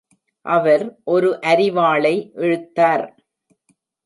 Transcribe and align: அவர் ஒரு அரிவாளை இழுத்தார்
அவர் 0.45 0.83
ஒரு 1.05 1.29
அரிவாளை 1.43 2.13
இழுத்தார் 2.37 3.05